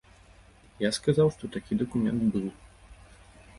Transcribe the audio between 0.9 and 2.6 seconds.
сказаў, што такі дакумент быў.